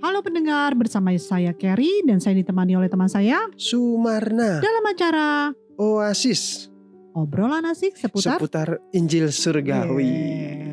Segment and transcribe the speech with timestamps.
[0.00, 6.72] Halo pendengar, bersama saya Kerry dan saya ditemani oleh teman saya Sumarna dalam acara Oasis
[7.12, 10.08] obrolan asik seputar seputar Injil Surgawi.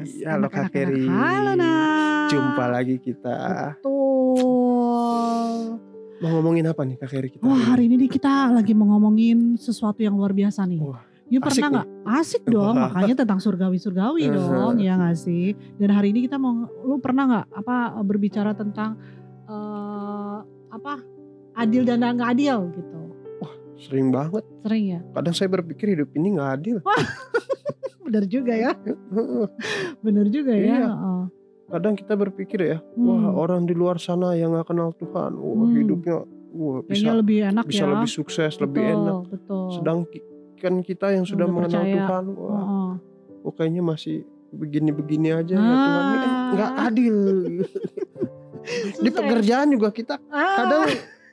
[0.07, 0.23] Yes.
[0.23, 1.11] Halo Kak Keri.
[1.11, 2.31] Halo Nak.
[2.31, 3.35] Jumpa lagi kita.
[3.75, 5.75] Betul.
[6.23, 7.43] Mau ngomongin apa nih Kak Keri kita?
[7.43, 10.79] Wah hari ini nih kita lagi mau ngomongin sesuatu yang luar biasa nih.
[10.79, 11.87] Wah, You asik pernah nggak?
[12.07, 12.87] Asik dong, Wah.
[12.87, 14.71] makanya tentang surgawi-surgawi Uh-huh.
[14.71, 15.51] dong, ya nggak sih?
[15.75, 18.95] Dan hari ini kita mau, lu pernah nggak apa berbicara tentang
[19.43, 20.37] eh
[20.69, 20.93] apa
[21.53, 22.97] adil dan nggak adil gitu?
[23.77, 24.41] Sering banget.
[24.61, 24.99] Sering ya?
[25.11, 26.77] Kadang saya berpikir hidup ini nggak adil.
[28.07, 28.71] Bener juga ya,
[30.05, 30.63] bener juga ya.
[30.79, 30.87] Iya.
[31.67, 33.03] Kadang kita berpikir ya, Hmm.
[33.03, 35.75] wah orang di luar sana yang nggak kenal Tuhan, wah Hmm.
[35.75, 36.23] hidupnya
[36.55, 37.91] wah Kayaknya bisa lebih enak bisa ya.
[37.91, 39.17] lebih sukses, lebih betul, enak.
[39.27, 39.67] Betul.
[39.75, 39.99] Sedang
[40.57, 41.95] kan kita yang sudah Udah mengenal percaya.
[41.95, 42.89] Tuhan, wah, Heeh.
[43.39, 44.17] kok kayaknya masih
[44.49, 46.03] begini-begini aja ya Tuhan.
[46.03, 46.49] Ini kan Ah.
[46.49, 47.17] nggak adil.
[48.97, 49.13] di ya.
[49.13, 50.83] pekerjaan juga kita Ah, kadang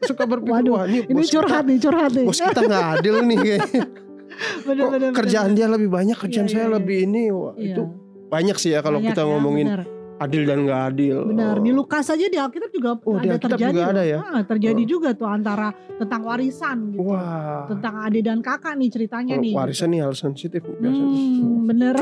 [0.00, 2.26] suka berpikir Waduh, wah ini, ini curhat nih, curhat kita, nih.
[2.26, 3.82] bos kita nggak adil nih kayaknya.
[4.66, 5.56] Bener, Kok bener, kerjaan bener.
[5.56, 6.76] dia lebih banyak kerjaan Iya, saya iya, iya.
[6.76, 7.66] lebih ini wah Iya.
[7.70, 7.82] itu
[8.26, 9.82] banyak sih ya kalau Banyak kita ya, ngomongin bener.
[10.16, 13.34] Adil dan nggak adil Benar, di Oh, Lukas aja di Alkitab juga Oh, di ada
[13.34, 13.74] Alkitab terjadi.
[13.74, 14.18] juga ada ya?
[14.20, 14.88] Ah, terjadi Oh.
[14.88, 17.02] juga tuh antara tentang warisan gitu.
[17.04, 19.54] wah Tentang adik dan kakak nih ceritanya kalau nih.
[19.54, 21.94] warisan nih hal sensitif biasanya Hmm, bener,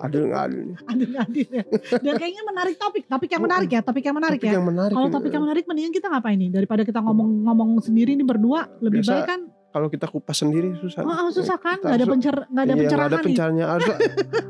[0.00, 1.64] adil nggak adil nih adil adil ya.
[1.96, 4.54] Dan kayaknya menarik topik, topik yang menarik ya, topik yang menarik Topik ya.
[4.54, 5.14] yang menarik Kalau ini.
[5.14, 6.50] topik yang menarik mendingan kita ngapain nih?
[6.50, 9.40] Daripada kita ngomong-ngomong sendiri nih berdua, lebih Biasa baik kan?
[9.74, 11.76] Kalau kita kupas sendiri susah Oh, susah kan?
[11.76, 13.26] Kita Gak ada pencer, nggak ada Iya, pencerahan ada nih.
[13.26, 13.86] pencaranya harus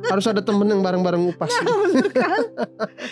[0.04, 2.40] harus ada temen yang bareng-bareng ngupas Bener kan?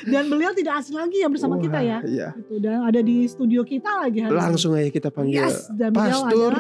[0.05, 1.99] Dan beliau tidak asing lagi ya bersama Wah, kita ya.
[2.05, 2.29] iya.
[2.37, 4.39] Gitu, dan ada di studio kita lagi hari ini.
[4.39, 6.53] langsung aja kita panggil Yes, dan beliau Pastor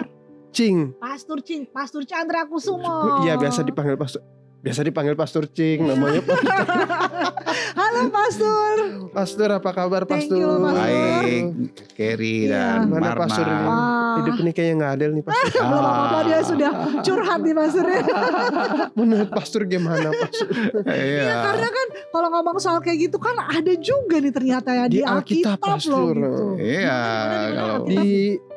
[0.51, 3.21] Cing Pastor Cing, Pastor Chandra Kusumo.
[3.21, 4.25] Iya biasa dipanggil pastor.
[4.59, 6.55] Biasa dipanggil Pastor Cing namanya Pastor.
[7.79, 8.75] Halo Pastor.
[9.11, 10.39] Pastor apa kabar Thank Pastor?
[10.39, 10.79] you, Pastor.
[10.79, 11.45] Baik,
[11.93, 12.79] Kerry Iya.
[12.79, 13.21] dan Mana Marna.
[13.23, 13.65] Pastor ini?
[13.65, 14.02] Wah.
[14.19, 15.63] Hidup ini kayaknya nggak adil nih Pastor.
[15.63, 18.03] Belum apa-apa dia sudah curhat nih Pastor ya.
[18.99, 20.49] Menurut Pastor gimana Pastor?
[20.85, 21.23] Iya.
[21.23, 24.99] Ya, karena kan kalau ngomong soal kayak gitu kan ada juga nih ternyata ya di,
[24.99, 26.15] Di Alkitab, Alkitab, loh Pastor.
[26.15, 26.45] gitu.
[26.59, 26.99] Iya,
[27.53, 27.77] kalau?
[27.87, 28.03] Di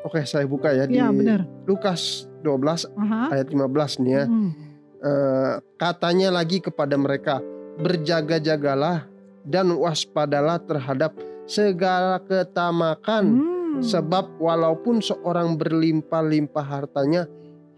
[0.02, 1.40] oke saya buka ya di Iya benar.
[1.63, 2.01] Lukas
[2.41, 3.22] 12 Aha.
[3.34, 4.25] ayat 15 nih ya.
[4.25, 4.51] Hmm.
[4.97, 7.38] Eh, katanya lagi kepada mereka
[7.78, 9.06] berjaga-jagalah
[9.44, 11.13] dan waspadalah terhadap
[11.46, 13.55] segala ketamakan Hmm.
[13.84, 17.28] Sebab walaupun seorang berlimpah-limpah hartanya,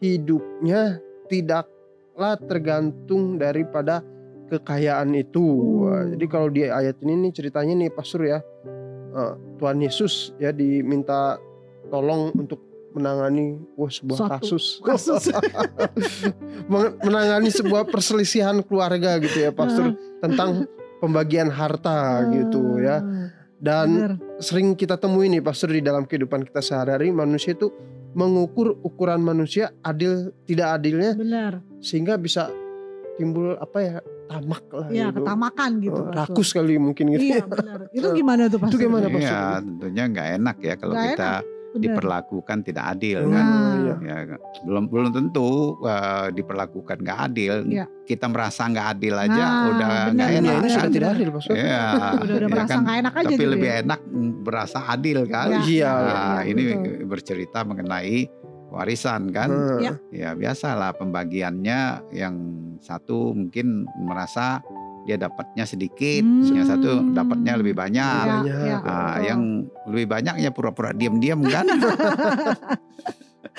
[0.02, 4.06] hidupnya tidaklah tergantung daripada
[4.47, 5.46] kekayaan itu.
[5.85, 6.16] Hmm.
[6.16, 8.40] Jadi kalau di ayat ini nih ceritanya nih Pastor ya,
[9.13, 11.38] eh, Tuhan Yesus ya diminta
[11.91, 12.64] tolong untuk
[12.96, 15.24] menangani wah, sebuah Suatu kasus, kasus.
[16.72, 19.94] Men- menangani sebuah perselisihan keluarga gitu ya Pastor
[20.24, 20.66] tentang
[21.03, 23.03] pembagian harta gitu ya.
[23.58, 24.27] Dan Benar.
[24.38, 27.74] Sering kita temui nih pastor di dalam kehidupan kita sehari-hari manusia itu
[28.14, 31.53] mengukur ukuran manusia adil tidak adilnya Benar.
[31.80, 32.50] sehingga bisa
[33.16, 33.96] timbul apa ya
[34.28, 35.18] tamak lah Iya, gitu.
[35.18, 35.96] ketamakan gitu.
[35.96, 36.20] Oh, Pastor.
[36.28, 37.80] rakus kali mungkin gitu Iya benar.
[37.90, 38.74] Itu gimana tuh Pastor?
[38.74, 39.20] Itu gimana, Pak?
[39.20, 41.31] Iya, tentunya nggak enak ya kalau Nggak kita
[41.78, 41.86] Benar.
[41.86, 43.46] diperlakukan tidak adil Oh, kan.
[43.78, 43.96] iya.
[43.98, 44.18] Ya,
[44.62, 45.50] belum belum tentu
[45.82, 47.54] eh, diperlakukan nggak adil.
[47.66, 47.86] Iya.
[48.04, 50.32] Kita merasa nggak adil aja Nah, udah nggak Dunia enak.
[50.34, 50.92] ini benar, sudah kan?
[50.92, 51.84] tidak adil pastor Iya,
[52.18, 52.84] Udah udah ya merasa kan?
[52.98, 53.76] enak aja Tapi gitu lebih ya.
[53.82, 54.00] enak
[54.42, 55.48] berasa adil kan.
[55.48, 55.62] Iya.
[55.64, 55.94] Iya.
[55.94, 57.06] Nah, iya, ini betul.
[57.06, 58.20] bercerita mengenai
[58.68, 59.50] warisan kan.
[59.50, 59.80] Hmm.
[59.80, 59.94] Iya.
[60.09, 61.80] Ya biasalah pembagiannya
[62.12, 62.36] yang
[62.78, 64.62] satu mungkin merasa
[65.07, 66.51] dia dapatnya sedikit, Hmm.
[66.51, 68.25] yang satu dapatnya lebih banyak.
[68.44, 68.44] Banyak.
[68.44, 69.40] iya, Ah, yang
[69.88, 71.63] lebih banyak ya pura-pura diam-diam kan.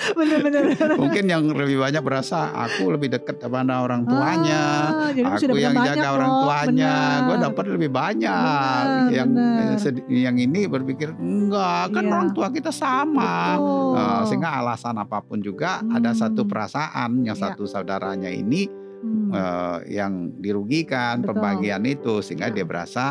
[0.09, 0.95] benar-benar.
[0.95, 4.63] mungkin yang lebih banyak berasa aku lebih dekat kepada orang tuanya.
[5.11, 8.31] Ah, aku yang jaga kok, orang tuanya, gue dapat lebih banyak.
[8.31, 9.75] Benar, yang benar.
[9.75, 12.11] sedi- yang ini berpikir enggak, kan Iya.
[12.13, 13.57] orang tua kita sama.
[13.57, 13.91] Betul.
[13.91, 16.19] Nah, sehingga alasan apa pun juga ada Hmm.
[16.21, 17.43] satu perasaan yang Iya.
[17.51, 19.31] satu saudaranya ini Hmm.
[19.31, 21.39] eh, yang dirugikan Betul.
[21.39, 22.55] pembagian itu sehingga Ya.
[22.59, 23.05] dia berasa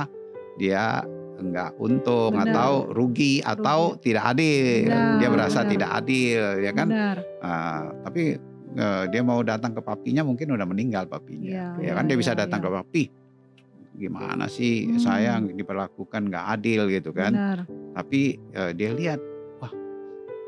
[0.54, 1.00] dia
[1.38, 2.50] enggak untung Benar.
[2.50, 4.90] atau rugi atau tidak adil.
[4.90, 5.70] Benar, dia berasa benar.
[5.70, 6.88] tidak adil ya kan.
[6.90, 7.16] Benar.
[7.40, 8.22] Ah, tapi
[8.68, 11.48] eh, dia mau datang ke papinya mungkin udah meninggal Iya, papinya.
[11.78, 12.66] iya, ya kan dia bisa iya, datang iya.
[12.66, 13.02] ke papi.
[13.96, 14.98] Gimana sih Hmm.
[14.98, 17.32] saya diperlakukan nggak adil gitu kan.
[17.32, 17.58] Benar.
[17.96, 18.20] Tapi
[18.52, 19.18] eh, dia lihat,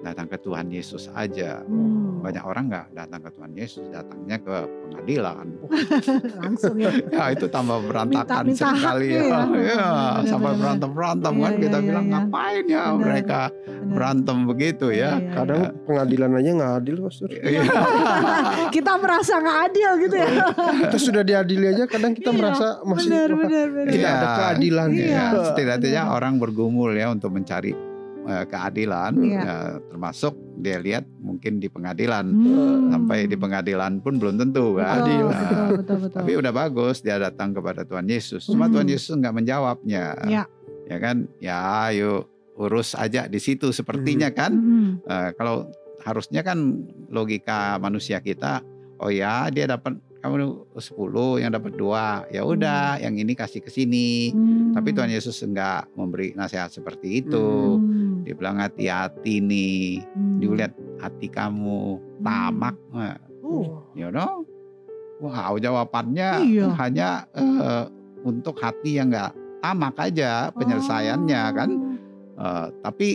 [0.01, 1.61] datang ke Tuhan Yesus aja.
[1.61, 2.21] Hmm.
[2.21, 5.47] Banyak orang nggak datang ke Tuhan Yesus, datangnya ke pengadilan.
[6.45, 6.93] Langsung ya.
[7.09, 9.21] Ya itu tambah berantakan Minta- minta sekali ya.
[9.21, 9.41] ya.
[9.51, 9.89] Ya,
[10.21, 12.13] Benar, sampai berantem-berantem Iya, kan iya, kita iya, bilang iya.
[12.15, 12.97] ngapain ya Benar.
[12.99, 13.89] mereka Benar.
[13.91, 15.11] berantem begitu Iya, ya.
[15.17, 15.71] iya, Kadang iya.
[15.83, 17.29] pengadilan aja nggak adil pastor.
[17.31, 17.63] Iya.
[18.77, 20.29] kita merasa nggak adil gitu ya.
[20.81, 23.91] Kita sudah diadili aja kadang kita Iya, merasa masih benar, benar, benar.
[23.91, 24.37] tidak ada Iya.
[24.37, 24.89] keadilan.
[24.91, 25.09] Iya.
[25.11, 26.17] Ya, setidaknya benar.
[26.17, 27.73] orang bergumul ya untuk mencari
[28.23, 29.41] eh, keadilan, Iya.
[29.41, 29.57] ya,
[29.87, 32.27] termasuk dia lihat mungkin di pengadilan.
[32.27, 32.91] Hmm.
[32.91, 35.01] Sampai di pengadilan pun belum tentu kan.
[35.01, 36.19] Betul, Nah, betul, betul, betul.
[36.21, 38.45] Tapi udah bagus dia datang kepada Tuhan Yesus.
[38.45, 38.75] Cuma Hmm.
[38.77, 40.05] Tuhan Yesus nggak menjawabnya.
[40.27, 40.45] Iya.
[40.85, 41.17] Ya kan?
[41.39, 41.57] Ya
[41.87, 44.53] ayo urus aja di situ sepertinya kan.
[44.53, 44.91] Hmm.
[45.01, 45.71] Eh, kalau
[46.01, 46.61] harusnya kan
[47.09, 48.61] logika manusia kita,
[48.99, 50.37] oh ya dia dapat kamu
[50.77, 54.29] 10 yang dapat dua, ya udah yang ini kasih ke sini.
[54.29, 54.77] Hmm.
[54.77, 57.81] Tapi Tuhan Yesus enggak memberi nasihat seperti itu.
[57.81, 57.90] Hmm.
[58.31, 60.39] Dia bilang hati-hati nih, Hmm.
[60.39, 60.71] dilihat
[61.03, 63.83] hati kamu tamak, Nah, Oh.
[63.91, 64.47] you know.
[65.19, 66.71] Wow, jawabannya Iya.
[66.79, 67.85] hanya eh,
[68.23, 71.55] untuk hati yang enggak tamak aja penyelesaiannya Oh.
[71.59, 71.71] kan.
[72.39, 73.09] Eh, tapi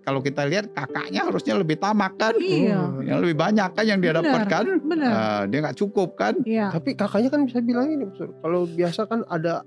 [0.00, 3.04] kalau kita lihat kakaknya harusnya lebih tamak kan, Iya.
[3.04, 4.64] yang lebih banyak kan yang dia Benar, dapatkan.
[4.82, 5.12] benar.
[5.12, 6.40] Eh, dia nggak cukup kan.
[6.40, 6.72] Iya.
[6.72, 8.08] Tapi kakaknya kan bisa bilang ini.
[8.16, 9.60] Kalau biasa kan ada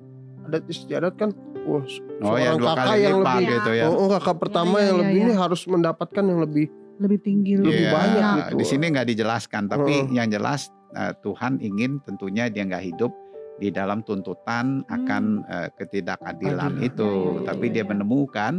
[0.43, 1.29] adat istiadat kan,
[1.67, 1.83] wah,
[2.23, 3.85] Oh ya seorang dua kakak kali yang lipat lebih gitu ya.
[3.85, 5.25] Oh, oh, kakak pertama iya, yang iya, lebih iya.
[5.27, 6.67] ini harus mendapatkan yang lebih
[6.97, 8.53] Lebih tinggi, lebih Lebih banyak gitu.
[8.57, 10.17] Di sini nggak dijelaskan, tapi Heeh.
[10.17, 13.13] yang jelas eh, Tuhan ingin tentunya dia nggak hidup
[13.61, 16.87] di dalam tuntutan akan eh, ketidakadilan Adilan.
[16.87, 17.21] itu, Hmm.
[17.21, 18.53] Iya, iya, tapi iya, dia menemukan.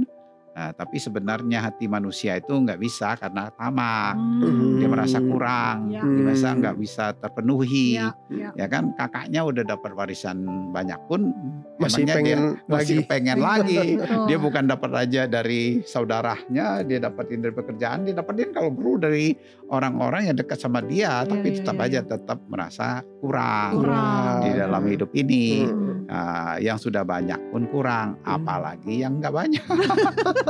[0.50, 4.77] Eh, tapi sebenarnya hati manusia itu nggak bisa karena tamak, Hmm.
[4.77, 6.00] dia merasa kurang, Iya.
[6.00, 6.59] dia merasa Hmm.
[6.59, 7.89] nggak bisa terpenuhi.
[7.95, 8.49] Iya, iya.
[8.55, 11.33] Ya kan kakaknya udah dapat warisan banyak pun
[11.77, 13.06] masih pengen dia masih lagi.
[13.06, 13.79] pengen lagi.
[14.29, 19.33] Dia bukan dapat aja dari saudaranya, dia dapatin dari pekerjaan, dia dapatin kalau perlu dari
[19.69, 22.09] orang-orang yang dekat sama dia, Iya, tapi iya, tetap iya, aja iya.
[22.09, 22.87] tetap merasa
[23.19, 24.37] kurang Kurang.
[24.43, 25.65] di dalam hidup ini.
[25.65, 25.87] Hmm.
[26.05, 28.37] Nah, yang sudah banyak pun kurang, Hmm.
[28.37, 29.65] apalagi yang nggak banyak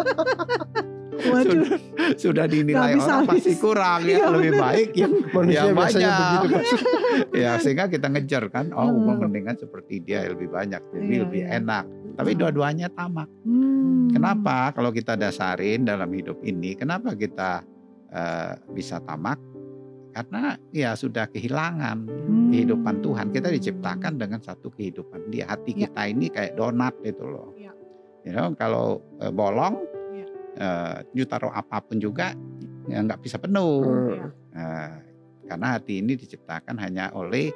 [1.18, 1.42] Waduh.
[1.42, 1.78] sudah,
[2.14, 3.58] sudah dinilai bisa orang pasti habis.
[3.58, 4.62] kurang ya Iya, lebih benar.
[4.62, 5.98] baik yang Manusia yang banyak.
[5.98, 6.46] begitu.
[6.48, 6.78] Pastor.
[7.42, 9.18] ya sehingga kita ngejar kan, oh Hmm.
[9.18, 11.58] mendingan seperti dia lebih banyak, jadi Iya, lebih iya.
[11.58, 11.84] enak.
[12.14, 13.26] Tapi dua-duanya tamak.
[13.42, 14.06] Hmm.
[14.08, 14.70] Kenapa?
[14.70, 17.66] Kalau kita dasarin dalam hidup ini, kenapa kita
[18.08, 19.36] eh, bisa tamak?
[20.08, 22.48] Karena ya sudah kehilangan Hmm.
[22.48, 23.28] kehidupan Tuhan.
[23.28, 25.44] Kita diciptakan dengan satu kehidupan Dia.
[25.46, 25.84] Hati Ya.
[25.84, 27.52] kita ini kayak donat itu loh.
[28.28, 30.26] You know, kalau eh, bolong, Ya.
[30.60, 32.36] eh, you taruh apa pun juga
[32.84, 34.12] ya nggak bisa penuh.
[34.12, 34.28] Iya.
[34.52, 34.92] Eh,
[35.48, 37.48] karena hati ini diciptakan hanya oleh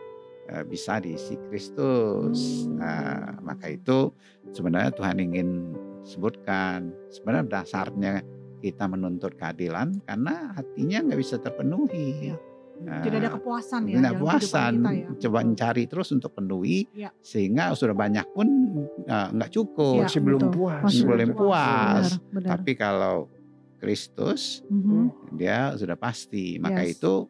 [0.49, 2.65] eh, bisa diisi Kristus.
[2.65, 2.81] Hmm.
[2.81, 4.17] Nah, maka itu
[4.57, 5.77] sebenarnya Tuhan ingin
[6.09, 8.25] sebutkan sebenarnya dasarnya
[8.65, 12.33] kita menuntut keadilan karena hatinya nggak bisa terpenuhi.
[12.33, 12.37] Iya.
[12.83, 13.89] Nah, Tidak ada kepuasan ya.
[13.89, 15.09] Tidak dalam kehidupan puasan, kita ya.
[15.23, 17.11] coba mencari terus untuk penuhi, Iya.
[17.21, 18.49] sehingga sudah banyak pun
[19.03, 20.53] eh, nggak cukup, Iya, Masih belum betul.
[20.57, 20.83] puas.
[20.83, 22.07] Masih belum puas.
[22.19, 22.49] Benar, benar.
[22.59, 23.17] Tapi kalau
[23.77, 25.03] Kristus, Mhm.
[25.35, 26.57] dia sudah pasti.
[26.57, 26.97] Maka Yes.
[26.97, 27.27] itu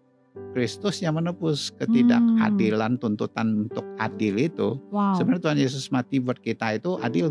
[0.52, 4.80] Kristus yang menebus ketidakadilan tuntutan untuk adil itu.
[4.88, 5.12] Wow.
[5.16, 7.28] Sebenarnya Tuhan Yesus mati buat kita itu adil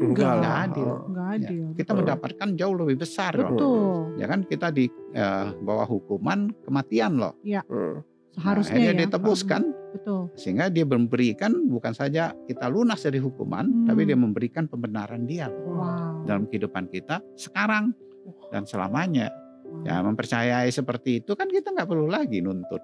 [0.00, 0.32] enggak?
[0.40, 0.90] Enggak adil.
[1.06, 1.64] Enggak adil.
[1.72, 1.98] Kita Betul.
[2.02, 3.48] mendapatkan jauh lebih besar loh.
[3.52, 3.92] Betul.
[4.16, 7.34] Ya kan kita di eh, bawah hukuman kematian loh.
[7.42, 8.00] Hmm.
[8.30, 9.00] Seharusnya Nah, ya.
[9.04, 10.30] ditebus kan Betul.
[10.34, 13.86] sehingga dia memberikan bukan saja kita lunas dari hukuman Hmm.
[13.90, 16.24] tapi dia memberikan pembenaran dia Wow.
[16.24, 17.90] dalam kehidupan kita sekarang
[18.48, 19.34] dan selamanya.
[19.66, 19.82] Wow.
[19.82, 22.80] Ya mempercayai seperti itu kan kita nggak perlu lagi nuntut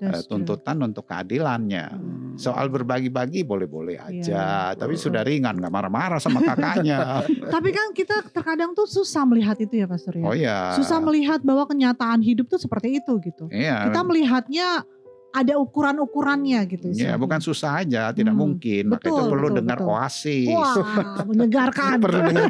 [0.00, 0.40] eh, That's true.
[0.40, 1.84] tuntutan untuk keadilannya.
[1.92, 2.32] Hmm.
[2.34, 4.72] Soal berbagi-bagi boleh-boleh aja, Iya.
[4.72, 7.20] tapi sudah ringan nggak marah-marah sama kakaknya.
[7.54, 10.24] Tapi kan kita terkadang tuh susah melihat itu ya Pastor ya.
[10.24, 10.58] oh ya.
[10.72, 13.44] Susah melihat bahwa kenyataan hidup tuh seperti itu gitu.
[13.52, 13.92] Iya.
[13.92, 14.88] Kita melihatnya
[15.30, 16.90] ada ukuran-ukurannya gitu.
[16.90, 18.42] Ya, bukan susah aja, tidak Hmm.
[18.58, 18.90] mungkin.
[18.90, 19.92] Maka itu perlu betul, dengar betul.
[19.94, 20.48] oasis.
[20.50, 21.96] Wah, menyegarkan.
[22.04, 22.42] Perlu ini.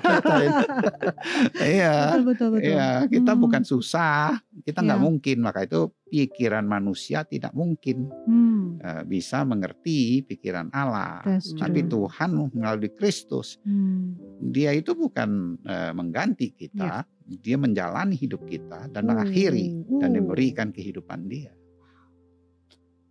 [1.60, 1.94] Iya.
[2.16, 2.70] betul betul betul.
[2.72, 3.42] Iya, kita Hmm.
[3.42, 5.06] bukan susah, kita nggak Iya.
[5.06, 5.36] mungkin.
[5.40, 11.22] Maka itu pikiran manusia tidak mungkin Hmm, eh, bisa mengerti pikiran Allah.
[11.38, 11.86] Tapi.
[11.86, 14.14] Tuhan melalui Kristus, Hmm.
[14.40, 20.14] Dia itu bukan eh, mengganti kita, Dia menjalani hidup kita dan mengakhiri Uh, dan uh.
[20.18, 21.54] memberikan kehidupan Dia.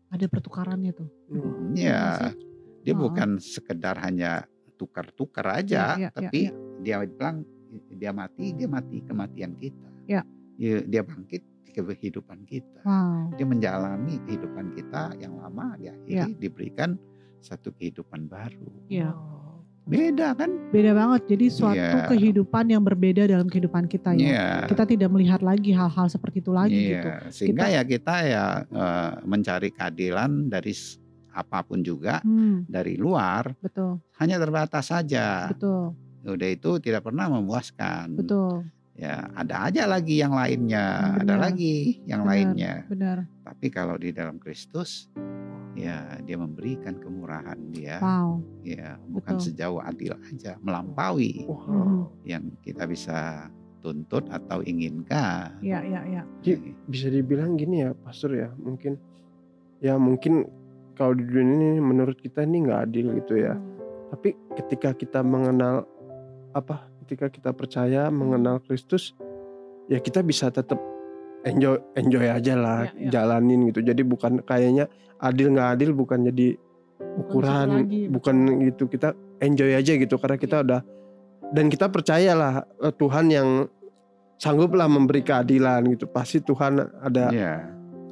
[0.09, 1.09] Ada pertukarannya tuh.
[1.29, 1.73] Hmm.
[1.77, 2.33] Ya,
[2.81, 3.05] dia Oh.
[3.05, 6.53] bukan sekedar hanya tukar-tukar aja, Iya, iya, tapi iya.
[6.81, 7.45] dia bilang
[7.93, 9.89] dia mati, dia mati kematian kita.
[10.09, 10.21] Iya.
[10.57, 12.81] Dia, dia bangkit ke kehidupan kita.
[12.81, 13.37] Wow.
[13.37, 16.25] Dia menjalani kehidupan kita yang lama, diakhiri Iya.
[16.33, 16.97] diberikan
[17.39, 18.67] satu kehidupan baru.
[18.89, 19.13] Iya.
[19.89, 20.49] Beda kan?
[20.69, 21.21] Beda banget.
[21.27, 22.05] Jadi suatu Iya.
[22.07, 24.21] kehidupan yang berbeda dalam kehidupan kita ya.
[24.21, 24.47] Iya.
[24.67, 27.09] Kita tidak melihat lagi hal-hal seperti itu lagi Iya, gitu.
[27.33, 30.73] sehingga Kita- ya kita ya eh, mencari keadilan dari
[31.31, 35.47] apa pun juga Hmm, dari luar betul, hanya terbatas saja.
[35.47, 38.13] betul, Udah itu tidak pernah memuaskan.
[38.13, 38.65] betul.
[38.99, 41.39] Ya, ada aja lagi yang lainnya, ada Benar.
[41.39, 42.31] lagi yang Benar.
[42.35, 42.73] lainnya.
[42.91, 43.17] Benar.
[43.47, 45.07] Tapi kalau di dalam Kristus
[45.71, 48.43] ya dia memberikan kemurahan dia Wow.
[48.67, 49.45] ya bukan Betul.
[49.47, 52.11] sejauh adil aja melampaui Wow.
[52.27, 53.47] Yang kita bisa
[53.79, 55.55] tuntut atau inginkan.
[55.63, 56.21] Iya, iya, iya.
[56.43, 56.59] Ji,
[56.91, 58.99] bisa dibilang gini ya pastor ya mungkin
[59.79, 60.43] ya mungkin
[60.99, 63.55] kalau di dunia ini menurut kita ini nggak adil gitu ya
[64.11, 65.87] tapi ketika kita mengenal
[66.51, 69.17] apa ketika kita percaya mengenal Kristus
[69.85, 70.77] ya kita bisa tetap
[71.41, 73.09] enjoy enjoy aja lah Ya, ya.
[73.17, 73.81] jalanin gitu.
[73.81, 74.85] Jadi bukan kayaknya
[75.17, 76.53] adil nggak adil bukan jadi
[77.17, 78.85] ukuran lagi, bukan gitu.
[78.85, 80.81] Kita enjoy aja gitu karena kita udah
[81.49, 83.65] dan kita percayalah eh, Tuhan yang
[84.37, 86.05] sangguplah memberi keadilan gitu.
[86.05, 87.65] Pasti Tuhan ada Ya,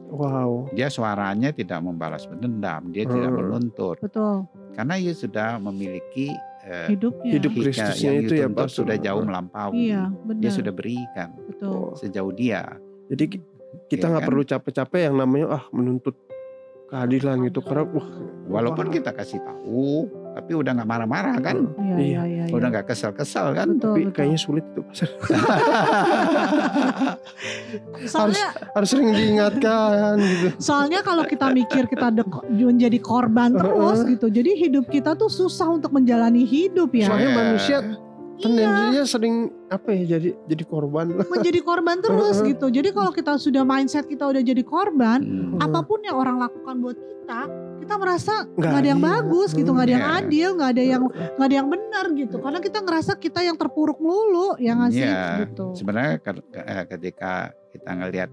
[0.10, 0.74] wow.
[0.74, 3.38] Dia suaranya tidak membalas dendam, dia tidak Hmm.
[3.38, 4.02] menuntut.
[4.02, 4.50] Betul.
[4.74, 6.34] karena ia sudah memiliki
[6.68, 7.32] eh, Hidupnya.
[7.34, 8.68] Hidup Kristusnya itu ya, Pak.
[8.68, 9.88] sudah jauh melampaui.
[9.88, 10.42] Iya, benar.
[10.44, 11.96] Dia sudah berikan Betul.
[11.96, 12.64] sejauh dia.
[13.08, 13.46] jadi ki-
[13.88, 14.30] kita Iya nggak kan?
[14.30, 16.16] perlu capek-capek yang namanya ah menuntut
[16.88, 18.08] keadilan gitu karena wah
[18.48, 20.08] Walaupun wah, kita kasih tahu,
[20.38, 21.66] tapi udah nggak marah-marah kan?
[21.82, 21.98] Iya, Iya.
[21.98, 22.54] iya, iya.
[22.54, 22.74] Udah iya.
[22.78, 23.74] nggak kesel-kesel kan?
[23.74, 24.14] Betul, tapi betul.
[24.14, 25.10] kayaknya sulit itu Pastor.
[28.06, 34.30] Soalnya harus sering diingatkan gitu Soalnya kalau kita mikir kita de- menjadi korban terus gitu.
[34.30, 37.10] Jadi hidup kita tuh susah untuk menjalani hidup ya.
[37.10, 37.82] Soalnya Iya.
[38.40, 39.36] Manusia Iya, sering
[39.68, 42.68] apa ya jadi jadi korban menjadi korban terus gitu.
[42.68, 45.58] Jadi kalau kita sudah mindset kita udah jadi korban, Hmm.
[45.60, 47.40] apa pun yang orang lakukan buat kita,
[47.80, 49.10] kita merasa Nggak ada yang adil.
[49.10, 50.18] bagus gitu, nggak ada yang Iya.
[50.20, 52.36] adil, nggak ada yang nggak ada yang benar gitu.
[52.38, 55.66] Karena kita ngerasa kita yang terpuruk melulu, ya nggak sih Iya, gitu.
[55.74, 56.14] Sebenarnya
[56.54, 57.32] eh, ketika
[57.74, 58.30] kita ngelihat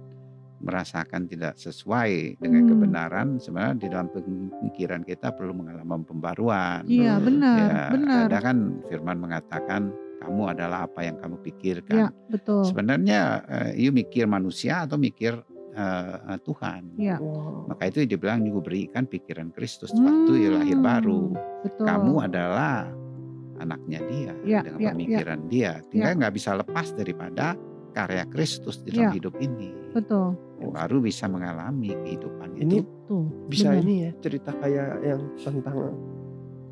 [0.65, 2.71] merasakan tidak sesuai dengan Hmm.
[2.73, 6.83] kebenaran, sebenarnya di dalam pemikiran kita perlu mengalami pembaruan.
[6.85, 8.21] Iya benar, Ya, benar.
[8.27, 8.57] ada kan
[8.89, 11.97] Firman mengatakan kamu adalah apa yang kamu Ya pikirkan.
[12.33, 12.65] betul.
[12.65, 15.37] Sebenarnya eh, you mikir manusia atau mikir
[15.75, 16.97] eh, eh, Tuhan.
[16.97, 17.19] Iya.
[17.21, 17.69] Wow.
[17.69, 21.23] Maka itu dibilang juga berikan pikiran Kristus waktu ia lahir Hmm, baru.
[21.61, 21.85] Betul.
[21.85, 22.89] Kamu adalah
[23.55, 24.93] anaknya dia Ya, dengan ya, ya.
[24.95, 25.73] pemikiran dia.
[25.91, 27.55] Tinggal nggak bisa lepas daripada
[27.95, 29.11] karya Kristus di dalam Ya.
[29.15, 29.71] hidup ini.
[29.91, 30.35] betul.
[30.65, 32.89] Baru bisa mengalami kehidupan Ini itu.
[33.05, 33.25] Tuh.
[33.47, 33.81] bisa benar.
[33.81, 35.77] ini ya cerita kayak yang tentang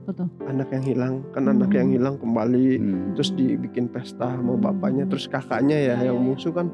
[0.03, 0.27] Betul.
[0.43, 1.79] anak yang hilang kan anak Hmm.
[1.79, 3.15] yang hilang kembali Hmm.
[3.15, 4.65] terus dibikin pesta sama Hmm.
[4.65, 6.27] bapaknya terus kakaknya ya Iya, yang iya.
[6.27, 6.67] musuh kan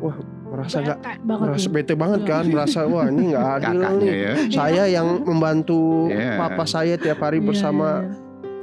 [0.00, 1.72] wah merasa nggak Bete banget merasa tuh.
[1.72, 2.28] bete banget Iya.
[2.28, 4.32] kan merasa wah ini nggak adil Kakaknya nih ya.
[4.50, 6.32] saya yang membantu Iya.
[6.36, 8.10] papa saya tiap hari Iya, bersama iya.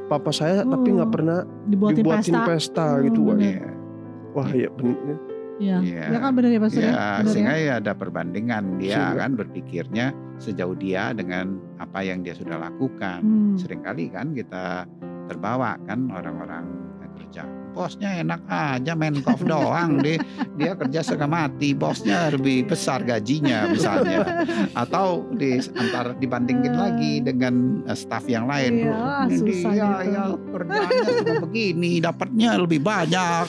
[0.05, 1.15] papa saya tapi nggak Hmm.
[1.15, 2.43] pernah dibuatin, dibuatin pesta.
[2.43, 3.48] pesta, Hmm, gitu wah, bener.
[3.48, 3.69] Iya.
[4.31, 5.17] wah ya bener
[5.60, 5.78] Iya.
[5.84, 6.04] Iya.
[6.16, 6.88] Ya kan benar ya Pastor ya?
[6.89, 7.63] Ya, Benar sehingga ya?
[7.68, 10.06] ya ada perbandingan dia Sehingga- kan berpikirnya
[10.39, 13.20] sejauh dia dengan apa yang dia sudah lakukan.
[13.20, 13.56] Hmm.
[13.60, 14.88] Seringkali kan kita
[15.28, 16.66] terbawa kan orang-orang
[17.20, 17.44] kerja.
[17.79, 20.19] Bosnya enak aja main golf doang dia
[20.59, 24.43] dia kerja setengah mati, bosnya lebih besar gajinya misalnya.
[24.75, 28.83] Atau di antar dibandingin lagi dengan eh, staf yang lain.
[28.83, 29.63] Iya, dia gitu.
[29.71, 33.45] ya kerjanya cuma begini, dapatnya lebih banyak.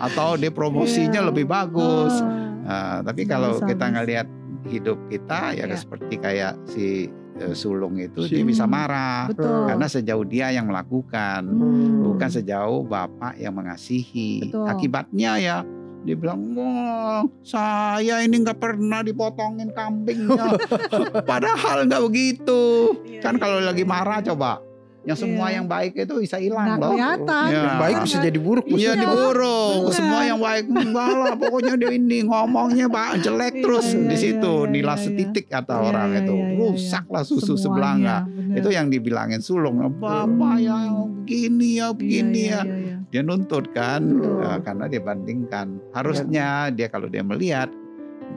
[0.00, 1.28] Atau dia promosinya Iya.
[1.28, 2.24] lebih bagus.
[2.24, 2.32] Oh.
[2.64, 4.26] Nah, tapi Habis, kalau kita ngelihat
[4.72, 5.76] hidup kita ya Iya.
[5.76, 7.21] seperti kayak si eh,
[7.52, 9.66] sulung itu Si- dia bisa Hmm, marah Betul.
[9.66, 12.06] karena sejauh dia yang melakukan Hmm.
[12.06, 14.46] bukan sejauh bapak yang mengasihi.
[14.46, 14.66] Betul.
[14.66, 15.56] Akibatnya ya
[16.02, 20.58] dia bilang, wah saya ini nggak pernah dipotongin kambingnya.
[21.30, 22.90] Padahal nggak begitu.
[23.06, 23.90] Iya, Kan kalau iya, lagi iya.
[23.90, 24.58] marah coba,
[25.02, 25.54] yang semua Iya.
[25.58, 26.94] yang baik itu bisa hilang loh.
[26.94, 27.46] kelihatan.
[27.48, 27.58] Iya.
[27.58, 29.74] yang baik bisa jadi buruk Iya Iya, diburuk.
[29.82, 29.92] benar.
[29.92, 31.32] Semua yang baik enggak lah.
[31.34, 35.02] Pokoknya dia ini ngomongnya pak jelek Iya, terus iya, di situ iya, iya, nilai iya.
[35.02, 36.34] setitik kata Iya, orang iya, itu.
[36.34, 38.16] iya, iya, Rusak lah susu Semuanya, sebelanga.
[38.24, 38.56] benar.
[38.56, 39.76] Itu yang dibilangin sulung.
[39.92, 40.58] Bapak Hmm.
[40.60, 40.76] ya
[41.12, 42.62] begini ya begini Iya, ya.
[42.62, 44.40] iya, iya, Dia nuntut kan Betul.
[44.40, 45.66] eh, karena dia bandingkan.
[45.92, 47.68] Harusnya dia kalau dia melihat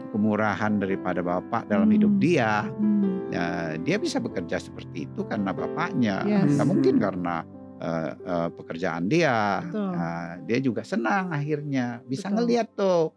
[0.09, 1.95] kemurahan daripada bapak dalam Hmm.
[1.95, 3.29] hidup dia, Hmm.
[3.29, 3.45] ya,
[3.77, 6.23] dia bisa bekerja seperti itu karena bapaknya.
[6.23, 6.55] Yes.
[6.55, 7.35] Nggak mungkin karena
[7.75, 9.59] eh, eh, pekerjaan dia.
[9.61, 9.91] Betul.
[9.91, 12.35] Nah, dia juga senang akhirnya bisa Betul.
[12.39, 13.11] ngelihat tuh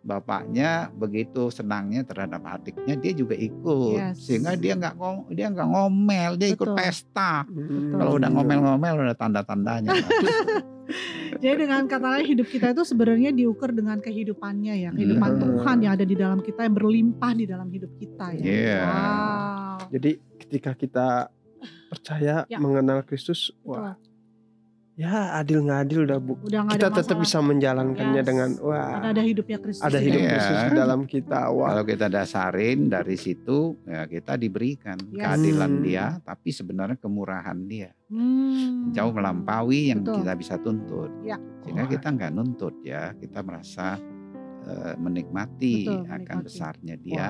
[0.00, 4.24] bapaknya begitu senangnya terhadap adiknya dia juga ikut Yes.
[4.24, 4.94] sehingga dia nggak
[5.28, 6.78] dia nggak ngomel dia ikut Betul.
[6.78, 7.98] pesta Hmm.
[7.98, 9.92] kalau udah ngomel-ngomel udah tanda-tandanya
[11.38, 15.40] Jadi dengan kata lain hidup kita itu sebenarnya diukur dengan kehidupannya ya, kehidupan Hmm.
[15.44, 18.42] Tuhan yang ada di dalam kita yang berlimpah di dalam hidup kita ya.
[18.42, 18.80] Iya.
[18.82, 19.78] Wow.
[19.88, 21.08] jadi ketika kita
[21.88, 22.58] percaya Ya.
[22.58, 23.96] mengenal Kristus wah
[24.98, 27.22] ya adil nggak adil udah bu Udah nggak kita ada tetap masalah.
[27.22, 28.26] bisa menjalankannya Yes.
[28.26, 29.84] dengan wah ada hidupnya Kristus.
[29.84, 30.28] ada hidup Iya.
[30.28, 35.22] Kristus di dalam kita wah Kalau kita dasarin dari situ ya kita diberikan Yes.
[35.22, 35.82] keadilan Hmm.
[35.82, 38.90] dia, tapi sebenarnya kemurahan dia Hmm.
[38.90, 40.18] jauh melampaui yang Betul.
[40.18, 41.10] kita bisa tuntut.
[41.22, 41.38] Ya.
[41.60, 44.00] Sehingga kita nggak nuntut ya, kita merasa
[44.68, 46.44] eh, menikmati Betul, akan menikmati.
[46.44, 47.26] besarnya dia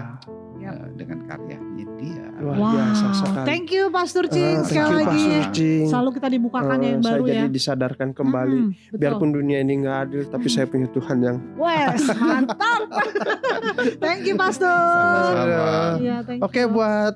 [0.59, 0.75] Yap.
[0.75, 2.25] eh, dengan karyanya dia.
[2.37, 2.71] Luar Wow.
[2.73, 3.47] biasa sekali.
[3.47, 5.23] Thank you Pastor Ah, Cing thank sekali you, lagi.
[5.23, 5.87] Pastor Cing.
[5.87, 7.35] Selalu kita dibukakan Eh, yang baru saya ya.
[7.39, 8.99] jadi disadarkan kembali Hmm, betul.
[8.99, 12.81] biarpun dunia ini nggak adil tapi saya punya Tuhan yang Wes, mantap.
[14.03, 14.67] thank you Pastor.
[14.69, 15.63] Sama-sama.
[15.97, 16.69] Iya, thank Oke you.
[16.69, 17.15] buat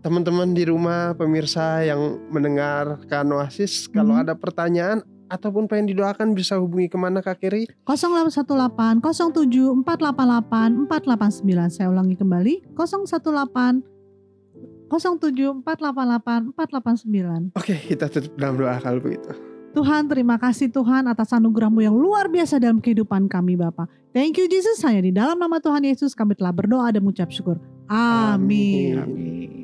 [0.00, 4.22] teman-teman di rumah pemirsa yang mendengarkan Oasis kalau Mhm.
[4.22, 5.00] ada pertanyaan
[5.34, 11.74] ataupun pengen didoakan bisa hubungi ke mana Kak Kiri 0818 07 488 489.
[11.74, 13.82] Saya ulangi kembali 018
[14.88, 17.58] 07 488 489.
[17.58, 19.34] Oke kita tutup dalam doa kalau begitu
[19.74, 23.90] Tuhan terima kasih Tuhan atas anugerahmu yang luar biasa dalam kehidupan kami Bapak.
[24.14, 27.58] Thank you Jesus hanya di dalam nama Tuhan Yesus kami telah berdoa dan mengucap syukur.
[27.90, 29.02] Amin.
[29.02, 29.63] Amin.